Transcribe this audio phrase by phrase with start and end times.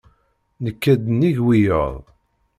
[0.63, 1.95] Nekka-d nnig wiyaḍ.